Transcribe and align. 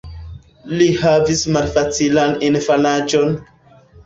Li 0.79 0.87
havis 1.01 1.43
malfacilan 1.57 2.35
infanaĝon. 2.49 3.39